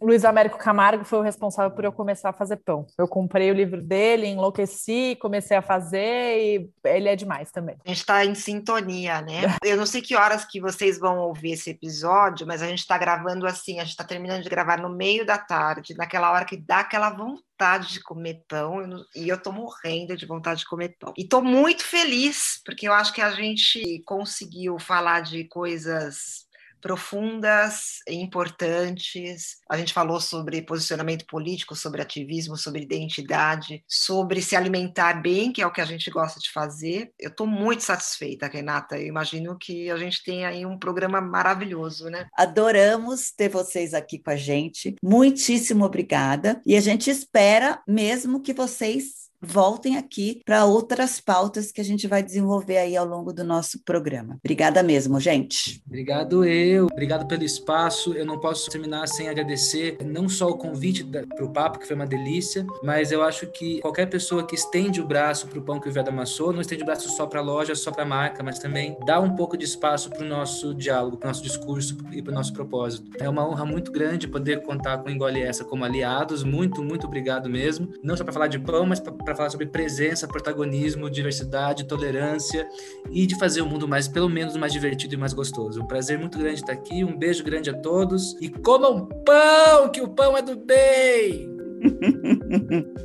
[0.02, 2.88] Luiz Américo Camargo foi o responsável por eu começar a fazer pão.
[2.98, 6.00] Eu comprei o livro dele, enlouqueci, comecei a fazer
[6.40, 7.78] e ele é demais também.
[7.86, 9.42] A gente está em sintonia, né?
[9.64, 12.98] Eu não sei que horas que vocês vão ouvir esse episódio, mas a gente está
[12.98, 16.58] gravando assim, a gente está terminando de gravar no meio da tarde, naquela hora que
[16.58, 18.82] dá aquela vontade de comer pão,
[19.16, 21.14] e eu tô morrendo de vontade de comer pão.
[21.18, 26.49] E tô muito feliz, porque eu acho que a gente conseguiu falar de coisas
[26.82, 29.58] profundas e importantes.
[29.70, 35.62] A gente falou sobre posicionamento político, sobre ativismo, sobre identidade, sobre se alimentar bem, que
[35.62, 37.12] é o que a gente gosta de fazer.
[37.20, 38.98] Eu estou muito satisfeita, Renata.
[38.98, 42.28] Eu imagino que a gente tem aí um programa maravilhoso, né?
[42.38, 44.96] Adoramos ter vocês aqui com a gente.
[45.04, 46.62] Muitíssimo obrigada.
[46.66, 52.08] E a gente espera mesmo que vocês voltem aqui para outras pautas que a gente
[52.08, 54.38] vai desenvolver aí ao longo do nosso programa.
[54.44, 55.82] Obrigada mesmo, gente.
[55.86, 58.14] Obrigado eu, obrigado pelo espaço.
[58.14, 61.96] Eu não posso terminar sem agradecer não só o convite para o papo, que foi
[61.96, 65.80] uma delícia, mas eu acho que qualquer pessoa que estende o braço para o pão
[65.80, 68.06] que o Viado amassou, não estende o braço só para a loja, só para a
[68.06, 71.44] marca, mas também dá um pouco de espaço para o nosso diálogo, para o nosso
[71.44, 73.10] discurso e para o nosso propósito.
[73.20, 76.44] É uma honra muito grande poder contar com o Engole Essa como aliados.
[76.44, 77.94] Muito, muito obrigado mesmo.
[78.04, 82.68] Não só para falar de pão, mas para para falar sobre presença, protagonismo, diversidade, tolerância
[83.12, 85.82] e de fazer o mundo mais, pelo menos, mais divertido e mais gostoso.
[85.84, 90.02] Um prazer muito grande estar aqui, um beijo grande a todos e comam pão, que
[90.02, 91.59] o pão é do bem!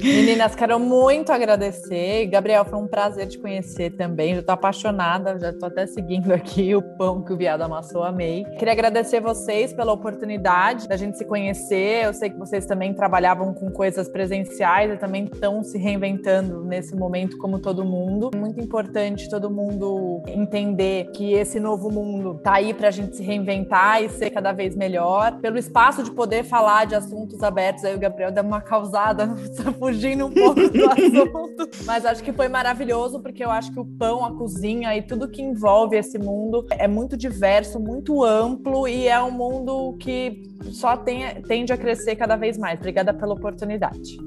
[0.02, 2.26] Meninas, quero muito agradecer.
[2.26, 4.34] Gabriel, foi um prazer te conhecer também.
[4.34, 8.44] Já tô apaixonada, já tô até seguindo aqui o pão que o viado amassou, amei.
[8.58, 12.04] Queria agradecer vocês pela oportunidade da gente se conhecer.
[12.04, 16.96] Eu sei que vocês também trabalhavam com coisas presenciais e também estão se reinventando nesse
[16.96, 18.30] momento, como todo mundo.
[18.34, 24.02] Muito importante todo mundo entender que esse novo mundo tá aí pra gente se reinventar
[24.02, 25.38] e ser cada vez melhor.
[25.40, 29.28] Pelo espaço de poder falar de assuntos abertos, aí o Gabriel deu uma causada,
[29.78, 31.70] fugindo um pouco do assunto.
[31.84, 35.28] Mas acho que foi maravilhoso, porque eu acho que o pão, a cozinha e tudo
[35.28, 40.42] que envolve esse mundo é muito diverso, muito amplo e é um mundo que
[40.72, 42.78] só tem, tende a crescer cada vez mais.
[42.78, 44.18] Obrigada pela oportunidade.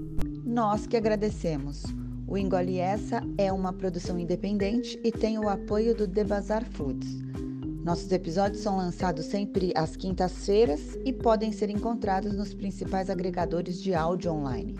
[0.45, 1.83] Nós que agradecemos.
[2.27, 7.26] O Engole Essa é uma produção independente e tem o apoio do Devazar Foods.
[7.87, 13.93] Nossos episódios são lançados sempre às quintas-feiras e podem ser encontrados nos principais agregadores de
[13.93, 14.75] áudio online.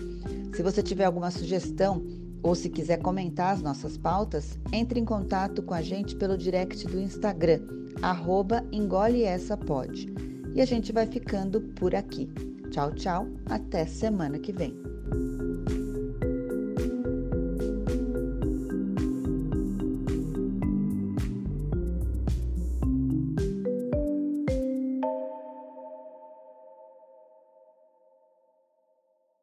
[0.54, 2.06] Se você tiver alguma sugestão
[2.44, 6.86] ou se quiser comentar as nossas pautas, entre em contato com a gente pelo direct
[6.86, 7.62] do Instagram,
[8.02, 10.14] arroba engole.essa.pod.
[10.54, 12.30] E a gente vai ficando por aqui.
[12.72, 14.76] Tchau, tchau, até semana que vem.